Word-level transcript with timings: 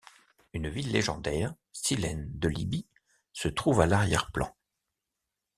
Une 0.53 0.67
ville 0.67 0.91
légendaire, 0.91 1.53
Silène 1.73 2.27
de 2.33 2.47
Libye, 2.47 2.87
se 3.33 3.47
trouve 3.47 3.81
à 3.81 3.85
l'arrière-plan. 3.85 4.51